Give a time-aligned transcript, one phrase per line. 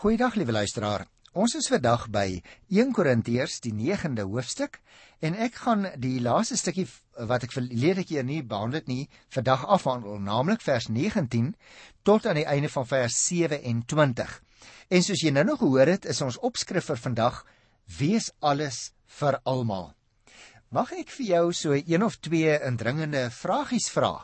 [0.00, 1.02] Goeiedag liewe luisteraar.
[1.36, 2.38] Ons is vandag by
[2.72, 4.78] 1 Korintiërs die 9de hoofstuk
[5.20, 6.86] en ek gaan die laaste stukkie
[7.28, 11.50] wat ek verlede keer nie behandel het nie vandag afhandel, naamlik vers 19
[12.08, 14.32] tot aan die einde van vers 27.
[14.88, 17.42] En soos jy nou nog gehoor het, is ons opskrif vir vandag
[17.98, 19.90] wees alles vir almal.
[20.72, 24.14] Mag ek vir jou so een of twee indringende vragies vra?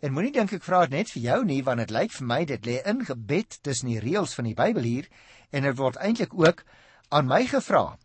[0.00, 2.38] En moenie dink ek vra dit net vir jou nie, want dit lyk vir my
[2.48, 5.08] dit lê in gebed tussen die reëls van die Bybel hier
[5.52, 6.62] en dit word eintlik ook
[7.12, 7.98] aan my gevra.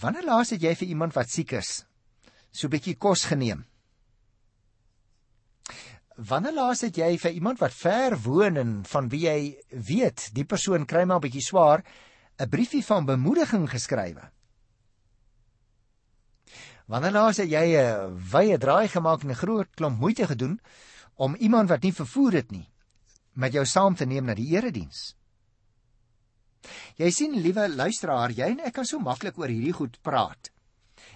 [0.00, 1.84] Wanneer laas het jy vir iemand wat siek is
[2.50, 3.66] so 'n bietjie kos geneem?
[6.16, 10.44] Wanneer laas het jy vir iemand wat ver woon en van wie jy weet die
[10.44, 11.84] persoon kry maar 'n bietjie swaar
[12.40, 14.32] 'n briefie van bemoediging geskrywe?
[16.88, 20.60] Wanneer laas het jy 'n wye draai gemaak en 'n groot klomp moeite gedoen
[21.16, 22.68] om iemand wat nie vervoer het nie
[23.34, 25.14] met jou saam te neem na die erediens?
[26.96, 30.50] Jy sien, liewe luisteraar, jy en ek kan so maklik oor hierdie goed praat.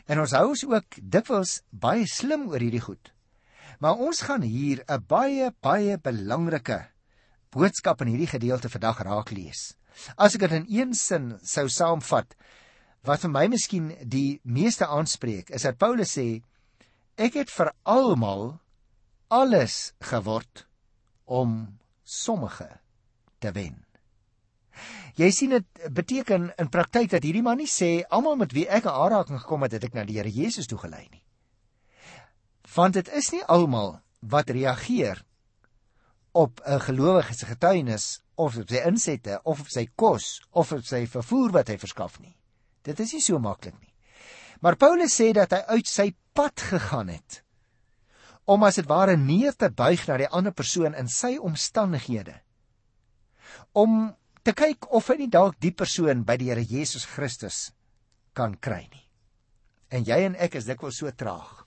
[0.07, 3.13] En ons hou ons ook dikwels baie slim oor hierdie goed.
[3.81, 6.87] Maar ons gaan hier 'n baie baie belangrike
[7.51, 9.75] boodskap in hierdie gedeelte vandag raak lees.
[10.17, 12.37] As ek dit in een sin sou saamvat,
[13.07, 16.43] wat vir my miskien die meeste aanspreek is dat Paulus sê
[17.19, 18.59] ek het vir almal
[19.33, 20.67] alles geword
[21.27, 22.69] om sommige
[23.43, 23.75] te wen.
[25.19, 28.87] Jy sien dit beteken in praktyk dat hierdie man nie sê almal met wie ek
[28.87, 31.25] 'n aanraking gekom het, het ek na die Here Jesus toe gelei nie.
[32.75, 35.25] Want dit is nie almal wat reageer
[36.33, 40.85] op 'n gelowige se getuienis of op sy insette of op sy kos of op
[40.85, 42.37] sy vervoer wat hy verskaf nie.
[42.87, 43.93] Dit is nie so maklik nie.
[44.63, 47.43] Maar Paulus sê dat hy uit sy pad gegaan het
[48.51, 52.35] om as dit ware neer te buig na die ander persoon in sy omstandighede.
[53.79, 54.11] Om
[54.43, 57.71] te kyk of hy nie dalk die persoon by die Here Jesus Christus
[58.35, 59.05] kan kry nie.
[59.93, 61.63] En jy en ek is dikwels so traag.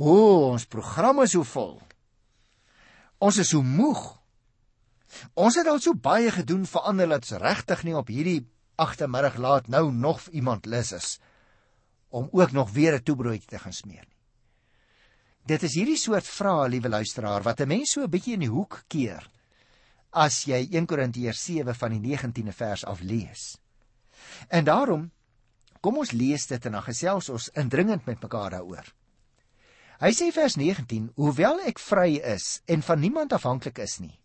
[0.00, 1.76] O, ons program is so vol.
[3.20, 4.00] Ons is so moeg.
[5.34, 8.40] Ons het al so baie gedoen vir ander dat ons regtig nie op hierdie
[8.80, 11.18] agtermiddag laat nou nog iemand lus is
[12.10, 14.18] om ook nog weer 'n toebroodjie te gaan smeer nie.
[15.46, 18.48] Dit is hierdie soort vrae, liewe luisteraar, wat 'n mens so 'n bietjie in die
[18.48, 19.30] hoek keer
[20.10, 23.58] as jy 1 Korintiërs 7 van die 19de vers af lees.
[24.48, 25.10] En daarom
[25.80, 28.84] kom ons lees dit en dan gesels ons indringend met mekaar daaroor.
[30.00, 34.18] Hy sê vers 19: Hoewel ek vry is en van niemand afhanklik is nie,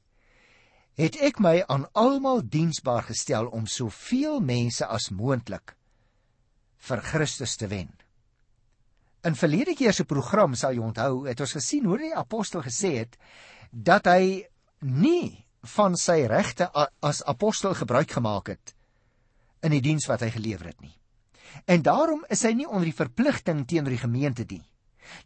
[0.95, 5.75] het ek my aan almal diensbaar gestel om soveel mense as moontlik
[6.87, 7.89] vir Christus te wen.
[9.25, 12.93] In verlede keer se program sal jy onthou, het ons gesien hoe die apostel gesê
[13.01, 13.17] het
[13.71, 14.45] dat hy
[14.85, 15.45] nie
[15.75, 16.69] van sy regte
[17.01, 18.75] as apostel gebruik gemaak het
[19.65, 20.93] in die diens wat hy gelewer het nie.
[21.65, 24.61] En daarom is hy nie onder die verpligting teenoor die gemeente nie.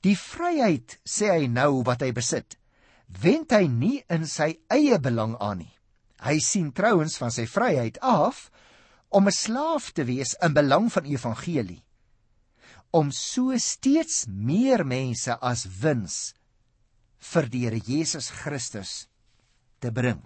[0.06, 2.56] Die vryheid sê hy nou wat hy besit
[3.10, 5.74] wend hy nie in sy eie belang aan nie.
[6.22, 8.50] Hy sien trouens van sy vryheid af
[9.10, 11.84] om 'n slaaf te wees in belang van evangelie.
[12.92, 16.34] Om so steeds meer mense as wins
[17.18, 19.08] vir die Here Jesus Christus
[19.80, 20.22] te bring.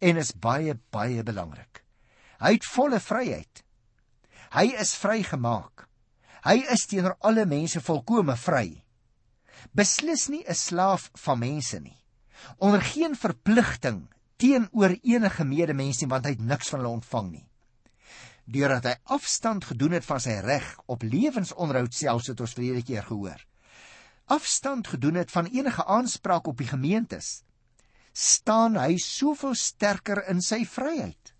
[0.00, 1.84] En is baie baie belangrik.
[2.40, 3.64] Hy het volle vryheid.
[4.52, 5.88] Hy is vrygemaak.
[6.44, 8.84] Hy is teenoor alle mense volkome vry.
[9.72, 12.05] Beslis nie 'n slaaf van mense nie
[12.58, 17.46] onder geen verpligting teenoor enige medemens nie want hy het niks van hulle ontvang nie.
[18.46, 23.06] Deurdat hy afstand gedoen het van sy reg op lewensonderhoud selfs het ons verlede keer
[23.08, 23.40] gehoor.
[24.26, 27.42] Afstand gedoen het van enige aanspraak op die gemeentes.
[28.16, 31.34] staan hy soveel sterker in sy vryheid.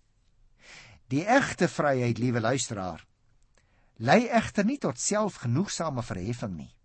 [1.09, 3.01] Die egte vryheid, liewe luisteraar,
[3.97, 6.76] lei egter nie tot selfgenoegsame verheffing nie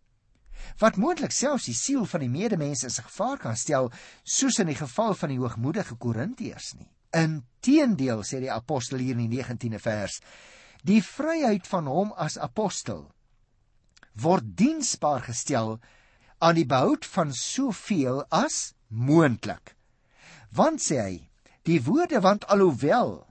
[0.81, 3.91] wat moontlik selfs die siel van die medemense in gevaar kan stel,
[4.25, 6.91] soos in die geval van die hoogmoedige Korintiërs nie.
[7.13, 10.21] Inteendeel sê die apostel hier in die 19de vers,
[10.83, 13.11] die vryheid van hom as apostel
[14.13, 15.79] word diensbaar gestel
[16.43, 19.77] aan die behoud van soveel as moontlik.
[20.53, 21.15] Want sê hy,
[21.65, 23.23] die woorde want alhoewel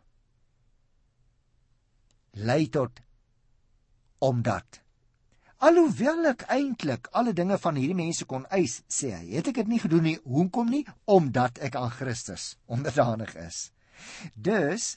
[2.32, 3.02] lei tot
[4.24, 4.80] omdat
[5.62, 9.68] Alhoewel ek eintlik alle dinge van hierdie mense kon eis, sê hy, het ek dit
[9.70, 10.16] nie gedoen nie.
[10.26, 10.82] Hoekom nie?
[11.06, 13.68] Omdat ek aan Christus onderdanig is.
[14.34, 14.96] Dus,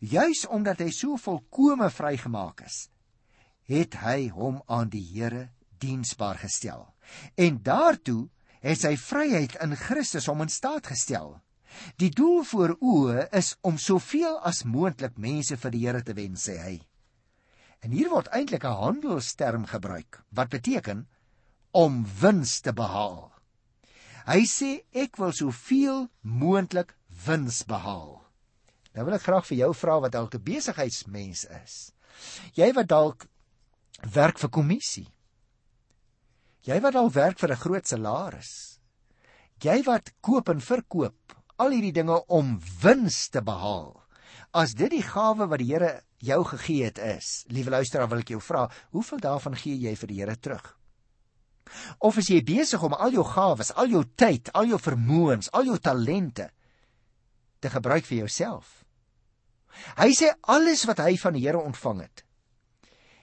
[0.00, 2.86] juis omdat hy so volkome vrygemaak is,
[3.68, 6.86] het hy hom aan die Here diensbaar gestel.
[7.36, 8.30] En daartoe
[8.64, 11.36] het sy vryheid in Christus hom in staat gestel.
[12.00, 16.40] Die doel voor oë is om soveel as moontlik mense vir die Here te wen,
[16.40, 16.78] sê hy.
[17.84, 21.08] En hier word eintlik 'n handelsterm gebruik wat beteken
[21.70, 23.32] om wins te behaal.
[24.26, 26.96] Hy sê ek wil soveel moontlik
[27.26, 28.24] wins behaal.
[28.94, 31.92] Nou wil ek graag vir jou vra wat dalk 'n besigheidsmens is.
[32.54, 33.28] Jy wat dalk
[34.12, 35.08] werk vir kommissie.
[36.62, 38.80] Jy wat al werk vir 'n groot salaris.
[39.62, 43.97] Jy wat koop en verkoop, al hierdie dinge om wins te behaal.
[44.56, 45.92] As dit die gawe wat die Here
[46.24, 48.66] jou gegee het is, liewe luisteraar, wil ek jou vra,
[48.96, 50.74] hoeveel daarvan gee jy vir die Here terug?
[52.00, 55.68] Of is jy besig om al jou gawes, al jou tyd, al jou vermoëns, al
[55.68, 56.48] jou talente
[57.60, 58.78] te gebruik vir jouself?
[60.00, 62.24] Hy sê alles wat hy van die Here ontvang het,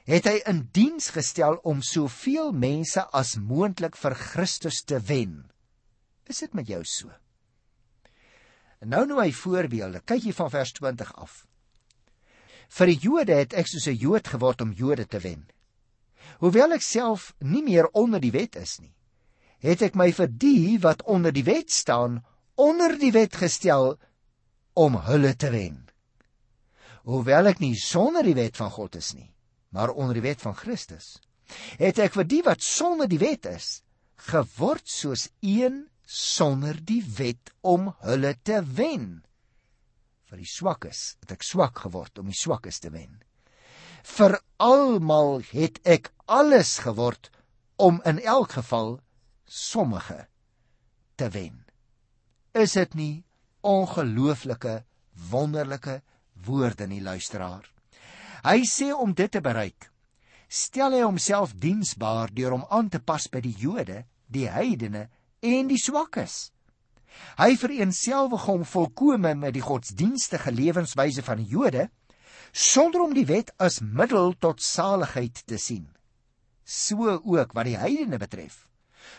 [0.05, 5.39] het hy in diens gestel om soveel mense as moontlik vir Christus te wen.
[6.29, 7.09] Is dit met jou so?
[8.85, 10.03] En nou nou hy voorbeelde.
[10.05, 11.39] Kyk hier van vers 20 af.
[12.69, 15.47] Vir die Jode het ek soos 'n Jood geword om Jode te wen.
[16.37, 18.93] Hoewel ek self nie meer onder die wet is nie,
[19.59, 22.21] het ek my vir die wat onder die wet staan,
[22.55, 23.97] onder die wet gestel
[24.73, 25.89] om hulle te wen.
[27.03, 29.33] Hoewel ek nie sonder die wet van God is nie,
[29.69, 31.21] maar onder die wet van Christus,
[31.77, 33.81] het ek vir die wat sonder die wet is,
[34.17, 39.23] geword soos een sonder die wet om hulle te wen.
[40.29, 43.21] Vir die swakkes het ek swak geword om die swakkes te wen.
[44.05, 47.31] Vir almal het ek alles geword
[47.81, 48.99] om in elk geval
[49.45, 50.27] sommige
[51.17, 51.63] te wen.
[52.53, 53.23] Is dit nie
[53.65, 54.83] ongelooflike
[55.31, 56.01] wonderlike
[56.45, 57.65] woorde nie luisteraar?
[58.45, 59.89] Hy sê om dit te bereik,
[60.47, 65.07] stel hy homself diensbaar deur hom aan te pas by die Jode, die heidene
[65.45, 66.49] en die swakkes.
[67.39, 71.89] Hy vereenselwig hom volkome met die godsdienstige lewenswyse van die Jode
[72.55, 75.89] sonder om die wet as middel tot saligheid te sien.
[76.63, 78.63] So ook wat die heidene betref,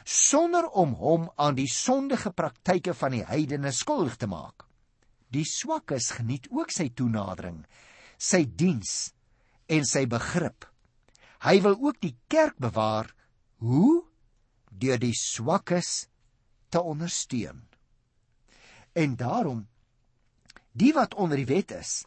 [0.05, 4.65] sonder om hom aan die sondige praktyke van die heidene skuldig te maak.
[5.31, 7.61] Die swakkes geniet ook sy toenadering,
[8.17, 9.13] sy diens
[9.69, 10.65] en sy begrip.
[11.45, 13.13] Hy wil ook die kerk bewaar
[13.61, 14.07] hoe
[14.71, 16.07] deur die swakkes
[16.77, 17.65] te ondersteun.
[18.93, 19.65] En daarom
[20.77, 22.05] die wat onder die wet is,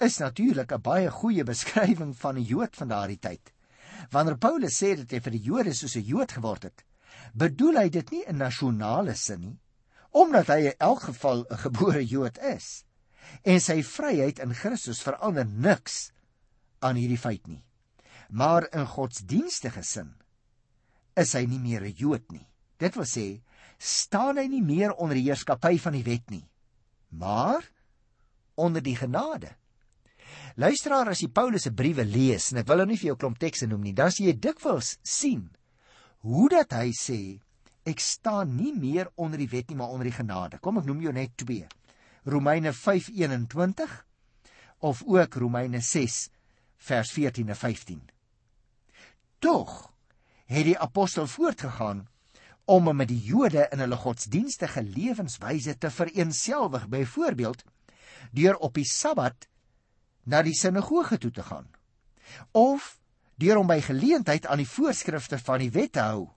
[0.00, 3.52] is natuurlik 'n baie goeie beskrywing van 'n Jood van daardie tyd.
[4.10, 6.84] Wanneer Paulus sê dat hy vir die Jode soos 'n Jood geword het,
[7.32, 9.58] bedoel hy dit nie in nasionale sin nie,
[10.10, 12.84] omdat hy in elk geval 'n gebore Jood is.
[13.44, 16.12] En sy vryheid in Christus verander niks
[16.80, 17.62] aan hierdie feit nie.
[18.28, 20.14] Maar in godsdienstige sin
[21.16, 22.46] is hy nie meer 'n Jood nie.
[22.78, 23.40] Dit wil sê,
[23.80, 26.44] staan hy nie meer onder die heerskappy van die wet nie,
[27.16, 27.64] maar
[28.60, 29.54] onder die genade.
[30.60, 33.38] Luisteraar as jy Paulus se briewe lees en ek wil nou nie vir jou klomp
[33.40, 35.48] tekste noem nie, dan sien jy dikwels sien
[36.26, 37.20] hoe dat hy sê
[37.88, 40.60] ek staan nie meer onder die wet nie maar onder die genade.
[40.60, 41.64] Kom ek noem jou net twee.
[42.28, 44.04] Romeine 5:21
[44.84, 46.28] of ook Romeine 6
[46.76, 48.02] vers 14 en 15.
[49.40, 49.92] Tog
[50.46, 52.04] het die apostel voortgegaan
[52.70, 57.64] om met die Jode in hulle godsdienstige lewenswyse te vereensgewig, byvoorbeeld
[58.36, 59.48] deur op die Sabbat
[60.30, 61.66] na die sinagoge toe te gaan
[62.54, 62.92] of
[63.42, 66.28] deur om by geleentheid aan die voorskrifte van die wet te hou.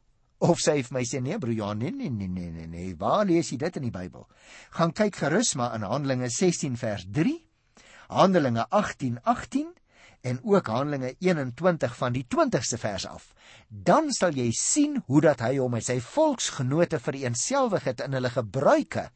[0.44, 3.28] Of sê vir my sê nee broer Johan nee nee nee nee nee nee waar
[3.30, 4.26] lees jy dit in die Bybel?
[4.74, 7.38] Gaan kyk gerus maar in Handelinge 16 vers 3
[8.10, 9.70] Handelinge 18 18
[10.24, 13.34] en ook Handelinge 21 van die 20ste vers af
[13.68, 18.32] dan sal jy sien hoe dat hy hom met sy volksgenote vereensgewig het in hulle
[18.34, 19.10] gebruike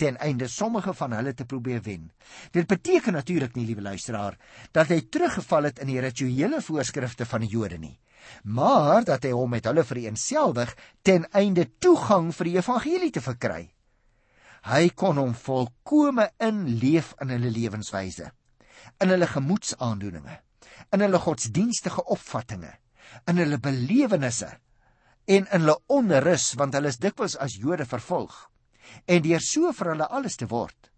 [0.00, 2.08] ten einde sommige van hulle te probeer wen.
[2.50, 4.34] Dit beteken natuurlik nie, liewe luisteraar,
[4.72, 7.94] dat hy teruggeval het in die rituele voorskrifte van die Jode nie,
[8.42, 10.74] maar dat hy hom met hulle vereensgewig
[11.06, 13.68] ten einde toegang vir die evangelie te verkry.
[14.64, 18.32] Hy kon hom volkome inleef in hulle lewenswyse,
[19.02, 20.38] in hulle gemoedsaandoeninge,
[20.92, 22.72] in hulle godsdienstige opvattinge,
[23.30, 24.50] in hulle belewennisse
[25.26, 28.34] en in hulle onrus want hulle is dikwels as Jode vervolg
[29.08, 30.90] en deur so vir hulle alles te word,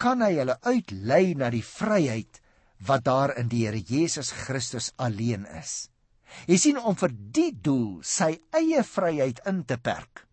[0.00, 2.40] kan hy hulle uitlei na die vryheid
[2.88, 5.90] wat daar in die Here Jesus Christus alleen is.
[6.48, 10.24] Jy sien om vir die doel sy eie vryheid in te perk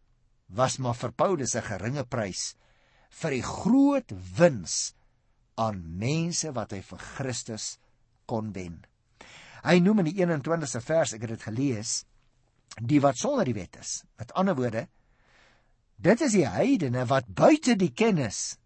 [0.48, 2.56] was maar vir Paulus 'n geringe prys
[3.22, 4.94] vir die groot wins
[5.58, 7.78] aan mense wat hy vir Christus
[8.30, 8.84] kon wen.
[9.66, 12.04] Hy noem in die 21ste vers, ek het dit gelees,
[12.78, 14.04] die wat sonder die wet is.
[14.20, 14.86] Met ander woorde,
[15.98, 18.58] Dit is die heidene wat buite die kennis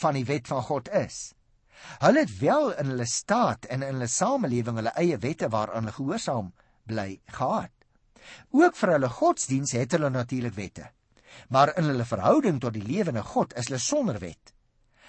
[0.00, 1.34] van die wet van God is.
[2.00, 5.98] Hulle het wel in hulle staat en in hulle samelewing hulle eie wette waaraan hulle
[5.98, 6.48] gehoorsaam
[6.88, 7.74] bly gehad.
[8.56, 10.88] Ook vir hulle godsdiens het hulle natuurlik wette.
[11.52, 14.54] Maar in hulle verhouding tot die lewende God is hulle sonder wet.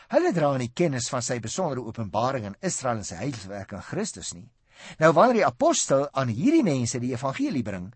[0.10, 4.34] Hulle dra nie kennis van sy besondere openbaring aan Israel en sy heilswerk aan Christus
[4.34, 4.48] nie.
[4.98, 7.92] Nou wanneer die apostel aan hierdie mense die evangelie bring,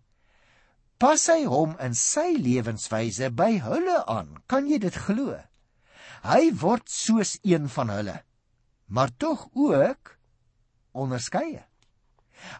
[1.00, 4.36] pas hy hom in sy lewenswyse by hulle aan.
[4.46, 5.34] Kan jy dit glo?
[6.24, 8.18] Hy word soos een van hulle,
[8.86, 10.14] maar tog ook
[10.94, 11.64] onderskeie.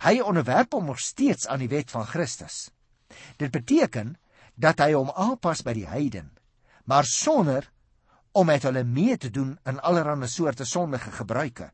[0.02, 2.72] Hy onderwerp hom nog steeds aan die wet van Christus.
[3.38, 4.16] Dit beteken
[4.58, 6.32] dat hy hom aanpas by die heiden,
[6.90, 7.70] maar sonder
[8.34, 11.70] om met hulle mee te doen in allerlei soorte sondige gebruike.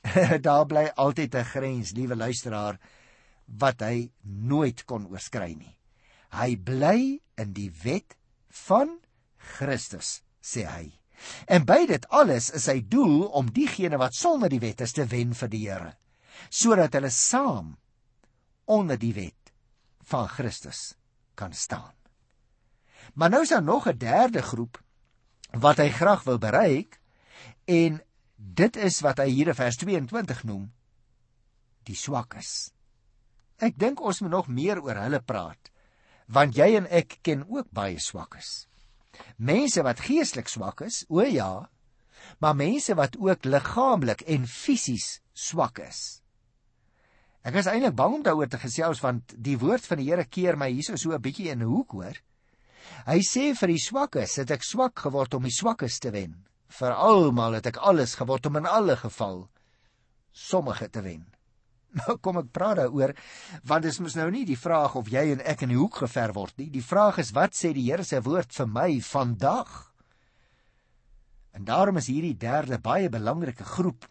[0.46, 2.80] Daar bly altyd 'n grens, liewe luisteraar,
[3.44, 5.76] wat hy nooit kon oorskry nie.
[6.32, 8.16] Hy bly in die wet
[8.48, 8.98] van
[9.36, 10.92] Christus, sê hy.
[11.46, 15.04] En by dit alles is sy doel om diegene wat sonder die wet is te
[15.04, 15.92] wen vir die Here
[16.48, 17.74] sodat hulle saam
[18.64, 19.52] onder die wet
[20.08, 20.94] van Christus
[21.34, 21.92] kan staan.
[23.14, 24.82] Maar nou is daar nog 'n derde groep
[25.52, 27.00] wat hy graag wil bereik
[27.66, 28.00] en
[28.36, 30.70] dit is wat hy hier in vers 22 noem
[31.88, 32.70] die swakkes.
[33.60, 35.70] Ek dink ons moet nog meer oor hulle praat
[36.30, 38.70] want jy en ek ken ook baie swakkes.
[39.36, 41.66] Mense wat geestelik swak is, o ja,
[42.38, 46.20] maar mense wat ook liggaamlik en fisies swak is.
[47.42, 50.58] Ek is eintlik bang om daaroor te gesels want die woord van die Here keer
[50.60, 52.16] my hierso so 'n bietjie in 'n hoek hoor.
[53.06, 56.36] Hy sê vir die swakkes het ek swak geword om die swakkes te wen.
[56.70, 59.44] Vir almal het ek alles geword om in alle geval
[60.32, 61.26] sommige te wen.
[61.98, 63.16] Nou kom ek praat daaroor
[63.66, 66.04] want dit is mos nou nie die vraag of jy en ek in die hoek
[66.04, 66.68] gever word nie.
[66.70, 69.72] Die vraag is wat sê die Here se woord vir my vandag?
[71.58, 74.06] En daarom is hierdie derde baie belangrike groep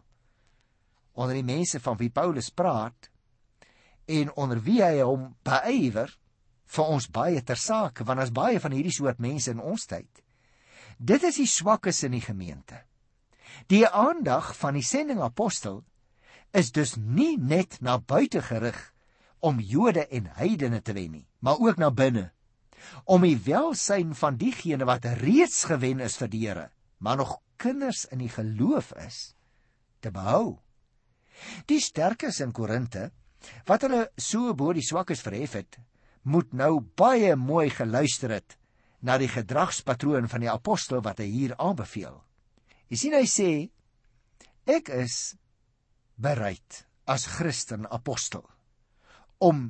[1.20, 3.10] onder die mense van wie Paulus praat
[4.10, 6.12] en onder wie hy hom beywer
[6.70, 10.10] vir ons baie ter sake want as baie van hierdie soort mense in ons tyd.
[11.00, 12.84] Dit is die swakkes in die gemeente.
[13.72, 15.84] Die aandag van die sending apostel
[16.54, 18.78] is dus nie net na buite gerig
[19.40, 22.30] om Jode en heidene te wen nie, maar ook na binne
[23.06, 28.06] om die welsyn van diegene wat reeds gewen is vir die Here, maar nog kinders
[28.12, 29.34] in die geloof is,
[30.00, 30.60] te behou.
[31.68, 33.10] Die sterkes in Korinte
[33.68, 35.80] wat hulle so bo die swakkes verhef het,
[36.22, 38.58] moet nou baie mooi geluister het
[39.00, 42.18] na die gedragspatroon van die apostel wat hy hier aanbeveel.
[42.90, 43.52] Jy sien hy sê
[44.70, 45.36] ek is
[46.20, 48.44] bereid as Christen apostel
[49.40, 49.70] om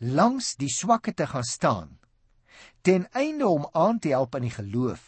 [0.00, 1.98] langs die swakke te gaan staan
[2.86, 5.04] ten einde om aan te help in die geloof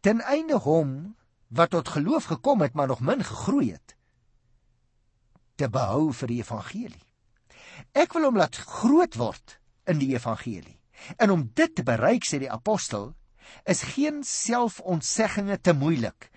[0.00, 0.96] ten einde hom
[1.48, 3.96] wat tot geloof gekom het maar nog min gegroei het
[5.58, 7.07] te behou vir die evangelie.
[7.92, 9.58] Ek wil hom laat groot word
[9.88, 10.78] in die evangelie.
[11.16, 13.12] En om dit te bereik sê die apostel,
[13.64, 16.30] is geen selfontseggings te moeilik.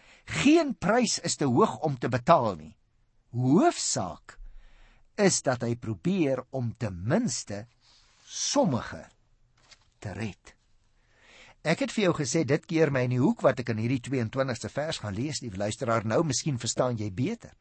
[0.43, 2.75] Geen prys is te hoog om te betaal nie.
[3.35, 4.37] Hoofsaak
[5.19, 7.65] is dat hy probeer om ten minste
[8.25, 9.03] sommige
[9.99, 10.55] te red.
[11.61, 14.01] Ek het vir jou gesê dit keer my in die hoek wat ek in hierdie
[14.07, 17.53] 22ste vers gaan lees, die luisteraar nou miskien verstaan jy beter.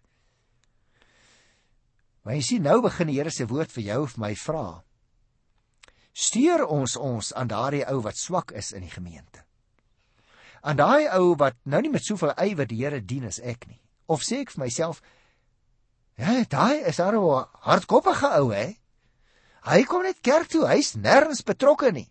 [2.22, 4.82] Maar jy sien nou begin die Here se woord vir jou of my vra.
[6.12, 9.44] Stuur ons ons aan daardie ou wat swak is in die gemeente.
[10.60, 13.80] Aan daai ou wat nou nie met soveel ywer die Here dien as ek nie.
[14.06, 15.00] Of sê ek vir myself,
[16.20, 18.76] ja, daai is daar 'n hardkoppige ou hè.
[19.64, 22.10] Hy kom net kerk toe, hy's nêrens betrokke nie.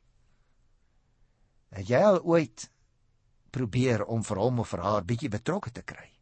[1.73, 2.69] Het jy al ooit
[3.51, 6.18] probeer om vir hom of vir haar bietjie betrokke te kry?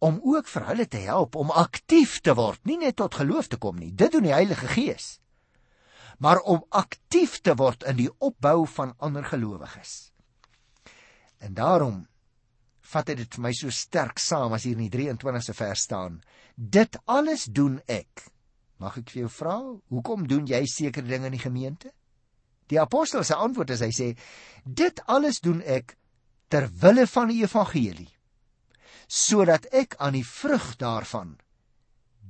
[0.00, 3.58] Om ook vir hulle te help om aktief te word, nie net tot geloof te
[3.60, 3.92] kom nie.
[3.92, 5.18] Dit doen die Heilige Gees.
[6.18, 10.10] Maar om aktief te word in die opbou van ander gelowiges.
[11.40, 12.06] En daarom
[12.90, 16.20] vat dit vir my so sterk saam as hier in die 23ste vers staan.
[16.56, 18.24] Dit alles doen ek.
[18.80, 19.56] Mag ek vir jou vra,
[19.92, 21.92] hoekom doen jy sekere dinge in die gemeente?
[22.72, 24.08] Die apostel se antwoord is hy sê,
[24.64, 25.96] dit alles doen ek
[26.48, 28.08] ter wille van die evangelie
[29.10, 31.34] sodat ek aan die vrug daarvan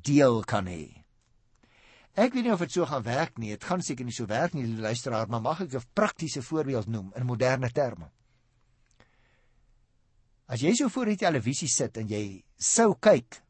[0.00, 1.04] deel kan hê.
[2.16, 3.52] Ek weet nie of dit so gaan werk nie.
[3.52, 7.12] Dit gaan seker nie so werk nie, luisteraar, maar mag ek 'n praktiese voorbeeld noem
[7.16, 8.10] in moderne terme?
[10.49, 13.42] As jy so voor die televisie sit en jy sou kyk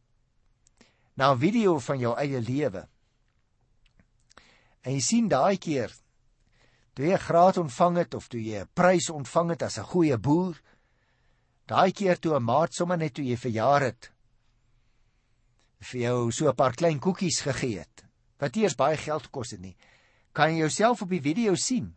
[1.17, 2.89] na 'n video van jou eie lewe
[4.83, 5.91] en jy sien daai keer
[6.95, 9.91] Toe jy 'n graad ontvang het of toe jy 'n prys ontvang het as 'n
[9.93, 10.61] goeie boer,
[11.71, 14.11] daai keer toe 'n maat sommer net toe jy verjaar het,
[15.81, 18.05] vir jou so 'n paar klein koekies gegee het,
[18.39, 19.77] wat eers baie geld gekos het nie,
[20.33, 21.97] kan jy jouself op die video sien.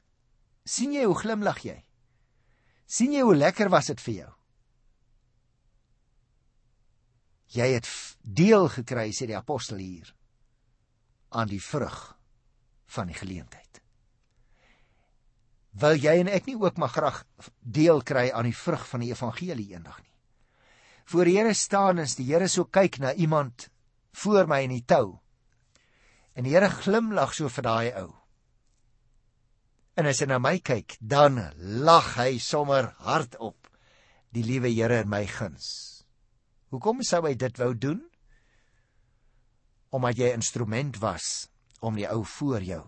[0.65, 1.83] sien jy hoe glimlag jy?
[2.85, 4.31] sien jy hoe lekker was dit vir jou?
[7.47, 7.87] Jy het
[8.21, 10.15] deel gekry sê die apostel hier
[11.29, 12.17] aan die vrug
[12.85, 13.62] van die geleentheid.
[15.73, 17.23] Wil jy en ek nie ook maar graag
[17.59, 20.11] deel kry aan die vrug van die evangelie eendag nie?
[21.09, 23.67] Voor die Here staan is die Here so kyk na iemand
[24.13, 25.19] voor my in die tou.
[26.37, 28.11] En die Here glimlag so vir daai ou.
[29.97, 33.57] En as hy na my kyk, dan lag hy sommer hardop.
[34.33, 36.05] Die liewe Here in my guns.
[36.73, 37.99] Hoekom sou hy dit wou doen?
[39.93, 41.49] Omdat jy instrument was
[41.81, 42.81] om die ou voor jou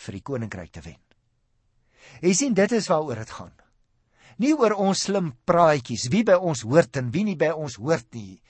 [0.00, 1.00] vir die koninkryk te wen.
[2.20, 3.52] Jy sien dit is waaroor dit gaan.
[4.40, 8.08] Nie oor ons slim praatjies, wie by ons hoort en wie nie by ons hoort
[8.16, 8.40] nie.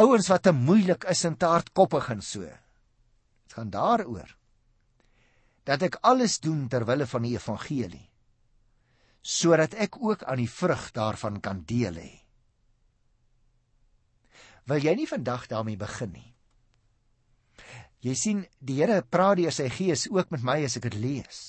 [0.00, 2.46] Ouens wat te moeilik is en te hardkoppig en so.
[2.46, 4.36] Dit gaan daaroor
[5.62, 8.08] dat ek alles doen ter wille van die evangelie
[9.22, 12.22] sodat ek ook aan die vrug daarvan kan deel hê
[14.70, 16.28] wil jy nie vandag daarmee begin nie.
[18.02, 21.42] Jy sien, die Here praat deur sy gees ook met my as ek dit lees.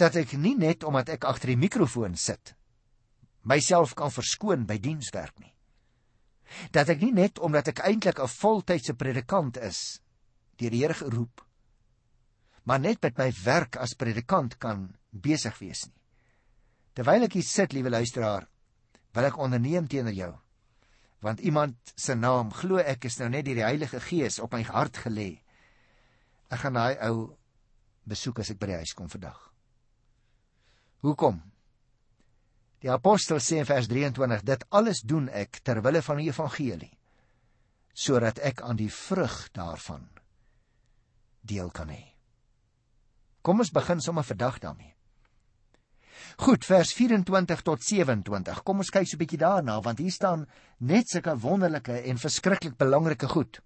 [0.00, 2.54] Dat ek nie net omdat ek agter die mikrofoon sit
[3.44, 5.52] myself kan verskoon by dienswerk nie.
[6.76, 10.00] Dat ek nie net omdat ek eintlik 'n voltydse predikant is
[10.56, 11.44] deur die Here geroep
[12.64, 15.96] maar net met my werk as predikant kan besig wees nie.
[16.94, 18.46] Terwyl ek hier sit, liewe luisteraar,
[19.14, 20.32] wil ek onderneem teenoor jou
[21.20, 24.62] want iemand se naam glo ek is nou net deur die Heilige Gees op my
[24.64, 25.42] hart gelê.
[26.48, 27.36] Ek gaan daai ou
[28.08, 29.49] besoek as ek by die huis kom vandag.
[31.00, 31.40] Hoekom?
[32.80, 36.94] Die apostel sê in vers 23 dit alles doen ek ter wille van die evangelie
[38.00, 40.06] sodat ek aan die vrug daarvan
[41.44, 42.14] deel kan hê.
[43.42, 44.94] Kom ons begin sommer vandag daarmee.
[46.40, 48.62] Goed, vers 24 tot 27.
[48.64, 50.46] Kom ons kyk so 'n bietjie daarna want hier staan
[50.78, 53.60] net sulke wonderlike en verskriklik belangrike goed.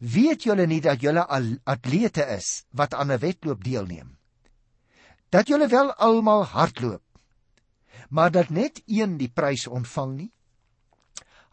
[0.00, 1.26] Weet julle nie dat julle
[1.64, 4.16] atlete is wat aan 'n wedloop deelneem?
[5.30, 7.02] Dat julle wel almal hardloop,
[8.10, 10.32] maar dat net een die prys ontvang nie?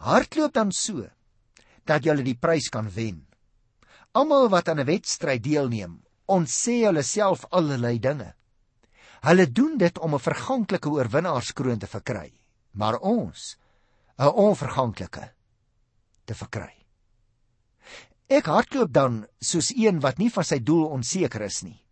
[0.01, 1.05] Hardloop dan so
[1.85, 3.21] dat julle die prys kan wen.
[4.17, 8.33] Almal wat aan 'n wedstryd deelneem, ontsê hulle self allerlei dinge.
[9.21, 12.33] Hulle doen dit om 'n verganklike oorwinnaarskroon te verkry,
[12.71, 13.57] maar ons
[14.17, 15.33] 'n onverganklike
[16.25, 16.73] te verkry.
[18.27, 21.87] Ek hardloop dan soos een wat nie van sy doel onseker is nie.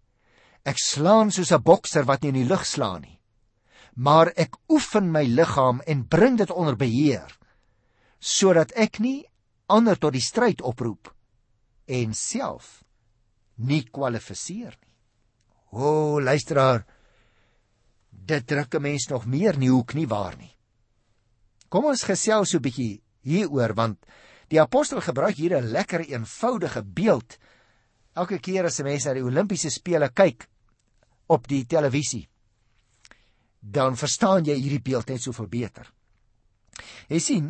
[0.65, 3.19] Ek slaan soos 'n bokser wat nie in die lug slaan nie.
[3.95, 7.38] Maar ek oefen my liggaam en bring dit onder beheer
[8.19, 9.25] sodat ek nie
[9.67, 11.13] ander tot die stryd oproep
[11.86, 12.84] en self
[13.58, 14.93] nie kwalifiseer nie.
[15.71, 16.86] O, luisteraar,
[18.10, 20.56] dit druk 'n mens nog meer in die hoek nie waar nie.
[21.69, 24.06] Kom ons gesels so 'n bietjie hieroor want
[24.49, 27.38] die apostel gebruik hier 'n lekker eenvoudige beeld
[28.15, 30.47] elke keer as 'n mens na die Olimpiese spele kyk
[31.27, 32.27] op die televisie.
[33.59, 35.89] Dan verstaan jy hierdie beeld net soveel beter.
[37.09, 37.47] Jy sien,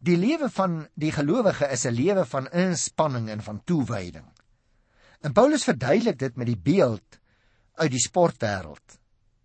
[0.00, 4.26] die lewe van die gelowige is 'n lewe van inspanning en van toewyding.
[5.20, 7.20] En Paulus verduidelik dit met die beeld
[7.74, 8.98] uit die sportwêreld.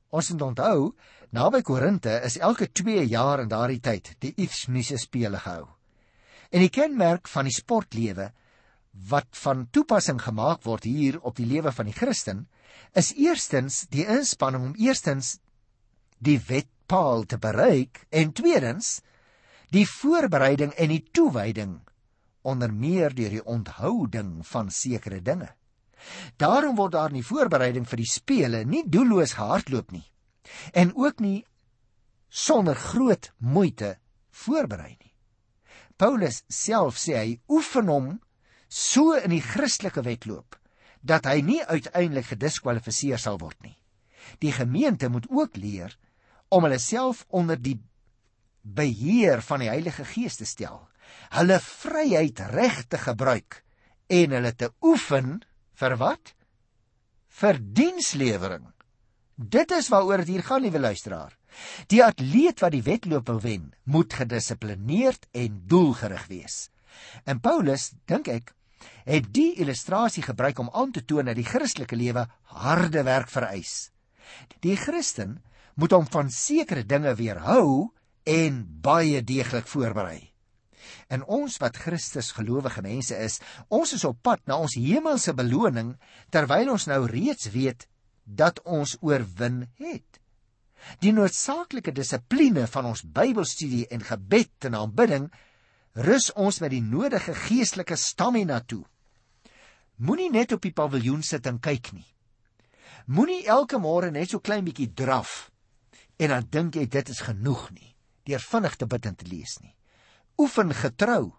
[0.09, 0.95] Ons moet onthou,
[1.35, 5.67] naby Korinte is elke 2 jaar in daardie tyd die Isthmiese spele gehou.
[6.51, 8.31] En die kenmerk van die sportlewe
[9.09, 12.45] wat van toepassing gemaak word hier op die lewe van die Christen,
[12.93, 15.37] is eerstens die inspanning om eerstens
[16.17, 18.99] die wetpaal te bereik en tweedens
[19.75, 21.79] die voorbereiding en die toewyding
[22.45, 25.49] onder meer deur die onthouding van sekere dinge.
[26.37, 30.05] Daarom word daar in die voorbereiding vir die spele nie doelloos gehardloop nie
[30.77, 31.45] en ook nie
[32.29, 33.95] sonder groot moeite
[34.29, 35.13] voorberei nie.
[35.97, 38.11] Paulus self sê hy oefen hom
[38.69, 40.59] so in die Christelike wedloop
[41.05, 43.77] dat hy nie uiteindelik gediskwalifiseer sal word nie.
[44.41, 45.93] Die gemeente moet ook leer
[46.49, 47.77] om hulle self onder die
[48.65, 50.79] beheer van die Heilige Gees te stel.
[51.37, 53.61] Hulle vryheid reg te gebruik
[54.09, 55.37] en hulle te oefen
[55.77, 56.33] vir wat?
[57.35, 58.65] Vir dienslewering.
[59.35, 61.33] Dit is waaroor dit hier gaan, liewe luisteraar.
[61.91, 66.69] Die atleet wat die wedloop wil wen, moet gedissiplineerd en doelgerig wees.
[67.27, 68.53] En Paulus, dink ek,
[69.05, 73.91] het die illustrasie gebruik om aan te toon dat die Christelike lewe harde werk vereis.
[74.65, 75.39] Die Christen
[75.75, 77.91] moet hom van sekere dinge weerhou
[78.23, 80.31] en baie deeglik voorberei.
[81.09, 85.95] En ons wat Christus gelowige mense is, ons is op pad na ons hemelse beloning
[86.33, 87.87] terwyl ons nou reeds weet
[88.25, 90.21] dat ons oorwin het.
[91.01, 95.29] Die noodsaaklike dissipline van ons Bybelstudie en gebed en aanbidding
[95.95, 98.83] rus ons met die nodige geestelike stamina toe.
[99.95, 102.07] Moenie net op die paviljoen sit en kyk nie.
[103.07, 105.49] Moenie elke môre net so klein bietjie draf
[106.19, 107.91] en dan dink jy dit is genoeg nie
[108.25, 109.75] deur vinnig te bid en te lees nie.
[110.41, 111.35] Oefen getrou.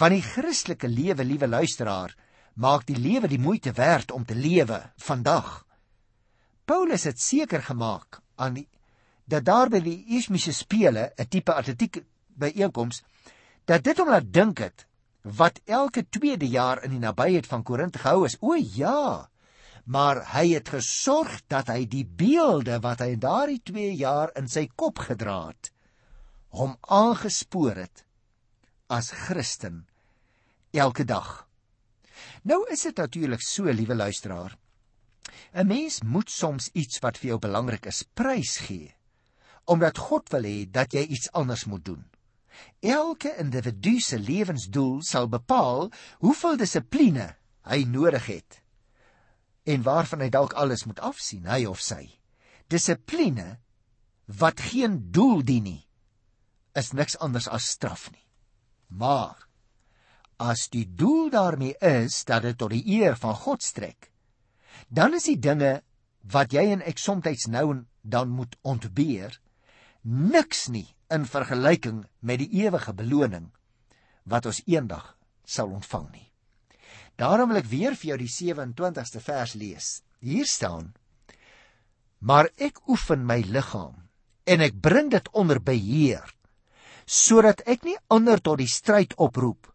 [0.00, 2.14] Want die Christelike lewe, liewe luisteraar,
[2.56, 5.66] maak die lewe die moeite werd om te lewe vandag.
[6.64, 8.68] Paulus het seker gemaak aan die
[9.26, 12.04] dat daar by die Ismiese spele 'n tipe atletiek
[12.38, 13.02] byeenkoms
[13.66, 14.86] dat dit hom laat dink het
[15.22, 18.36] wat elke tweede jaar in die nabyheid van Korinthe gehou is.
[18.40, 19.28] O ja,
[19.84, 24.46] maar hy het gesorg dat hy die beelde wat hy in daardie 2 jaar in
[24.50, 25.72] sy kop gedra het
[26.56, 28.04] hom aangespoor het
[28.88, 29.84] as Christen
[30.72, 31.46] elke dag.
[32.46, 34.56] Nou is dit natuurlik so, liewe luisteraar.
[35.52, 38.94] 'n Mens moet soms iets wat vir jou belangrik is, prys gee,
[39.64, 42.04] omdat God wil hê dat jy iets anders moet doen.
[42.80, 45.90] Elke individu se lewensdoel sal bepaal
[46.24, 47.34] hoeveel dissipline
[47.66, 48.60] hy nodig het
[49.66, 52.04] en waarvan hy dalk alles moet afsien, hy of sy.
[52.70, 53.56] Dissipline
[54.26, 55.82] wat geen doel dien nie,
[56.78, 58.22] is niks anders as straf nie.
[58.86, 59.42] Maar
[60.38, 64.12] as die doel daarmee is dat dit tot die eer van God strek,
[64.88, 65.80] dan is die dinge
[66.30, 69.40] wat jy en ek soms nou en dan moet ontbeer
[70.02, 73.50] niks nie in vergelyking met die ewige beloning
[74.24, 75.14] wat ons eendag
[75.46, 76.28] sal ontvang nie.
[77.16, 79.86] Daarom wil ek weer vir jou die 27ste vers lees.
[80.20, 80.92] Hier staan:
[82.18, 84.06] Maar ek oefen my liggaam
[84.44, 86.32] en ek bring dit onder beheer
[87.06, 89.68] sodat ek nie ander tot die stryd oproep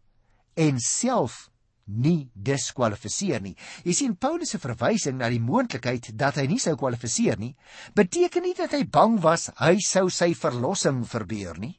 [0.60, 1.51] en self
[1.92, 3.56] nie diskwalifiseer nie.
[3.84, 7.54] Jy sien Paulus se verwysing na die moontlikheid dat hy nie sou kwalifiseer nie,
[7.98, 11.76] beteken nie dat hy bang was hy sou sy verlossing verbeur nie.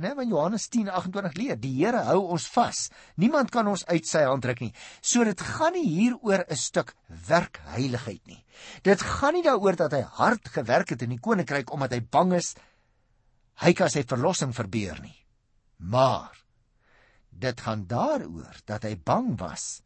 [0.00, 2.88] Net van Johannes 10:28 leer, die Here hou ons vas.
[3.20, 4.72] Niemand kan ons uit sy hand ruk nie.
[5.02, 6.94] So dit gaan nie hier oor 'n stuk
[7.28, 8.44] werkheiligheid nie.
[8.82, 12.32] Dit gaan nie daaroor dat hy hard gewerk het in die koninkryk omdat hy bang
[12.32, 12.54] is
[13.62, 15.26] hy kan sy verlossing verbeur nie.
[15.78, 16.41] Maar
[17.42, 19.82] dit gaan daaroor dat hy bang was.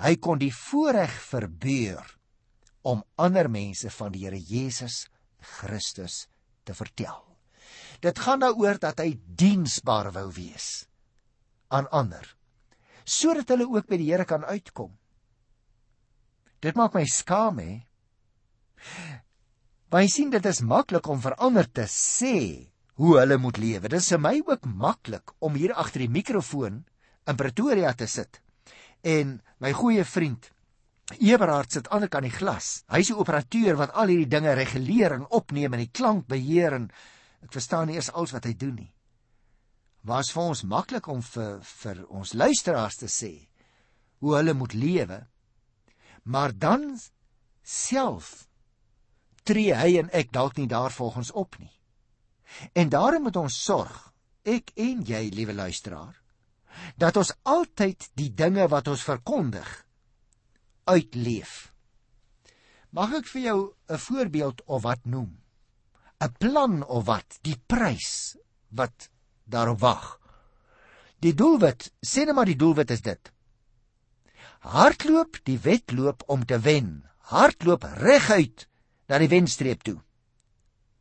[0.00, 2.04] Hy kon die voorreg verbeur
[2.86, 5.06] om ander mense van die Here Jesus
[5.56, 6.26] Christus
[6.66, 7.22] te vertel.
[8.04, 10.86] Dit gaan daaroor dat hy diensbaar wou wees
[11.72, 12.32] aan ander
[13.06, 14.90] sodat hulle ook by die Here kan uitkom.
[16.58, 17.74] Dit maak my skaam hè.
[19.92, 23.88] Want jy sien dit is maklik om verander te sê hoe hulle moet lewe.
[23.88, 26.84] Dit is vir my ook maklik om hier agter die mikrofoon
[27.26, 28.40] in Pretoria te sit.
[29.04, 30.52] En my goeie vriend
[31.20, 32.80] Eberhard sit aan die kant die glas.
[32.90, 36.88] Hy's die operateur wat al hierdie dinge reguleer en opneem en die klank beheer en
[37.46, 38.92] Ek verstaan nie eers alles wat hy doen nie.
[40.06, 43.32] Was vir ons maklik om vir vir ons luisteraars te sê
[44.22, 45.20] hoe hulle moet lewe.
[46.24, 46.88] Maar dan
[47.62, 48.48] self
[49.46, 51.70] tree hy en ek dalk nie daar volgens op nie.
[52.72, 54.12] En daarom moet ons sorg,
[54.46, 56.14] ek en jy, liewe luisteraar,
[56.96, 59.68] dat ons altyd die dinge wat ons verkondig
[60.86, 61.72] uitleef.
[62.94, 65.42] Mag ek vir jou 'n voorbeeld of wat noem?
[66.20, 68.36] 'n plan of wat, die prys
[68.68, 69.10] wat
[69.44, 70.20] daarop wag.
[71.20, 73.32] Die doelwit, sê net maar die doelwit is dit.
[74.60, 77.04] Hardloop die wedloop om te wen.
[77.18, 78.66] Hardloop reguit
[79.08, 80.00] na die wenstreep toe.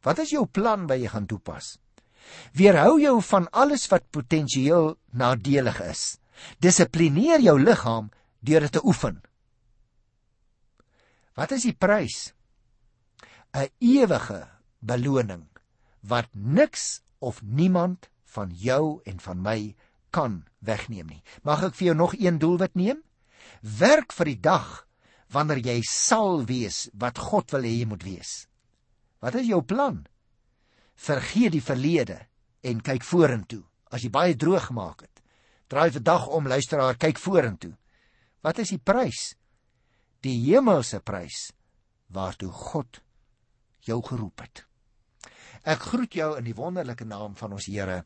[0.05, 1.75] Wat is jou plan wat jy gaan toepas?
[2.57, 6.03] Weerhou jou van alles wat potensieel nadelig is.
[6.61, 8.11] Dissiplineer jou liggaam
[8.45, 9.21] deur dit te oefen.
[11.35, 12.33] Wat is die prys?
[13.55, 14.47] 'n Ewige
[14.79, 15.47] beloning
[16.01, 19.75] wat niks of niemand van jou en van my
[20.11, 21.23] kan wegneem nie.
[21.43, 23.01] Mag ek vir jou nog een doelwit neem?
[23.61, 24.87] Werk vir die dag
[25.31, 28.47] wanneer jy sal wees wat God wil hê jy moet wees.
[29.23, 30.03] Wat is jou plan?
[30.95, 32.19] Vergeet die verlede
[32.65, 33.63] en kyk vorentoe.
[33.91, 35.21] As jy baie droog gemaak het,
[35.71, 37.73] draai vir dag om, luisteraar, kyk vorentoe.
[38.43, 39.33] Wat is die prys?
[40.25, 41.51] Die hemelse prys
[42.13, 43.01] waartoe God
[43.85, 44.65] jou geroep het.
[45.65, 48.03] Ek groet jou in die wonderlike naam van ons Here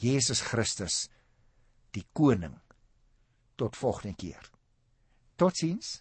[0.00, 1.10] Jesus Christus,
[1.92, 2.54] die koning,
[3.60, 4.46] tot volgende keer.
[5.36, 6.00] Totsiens.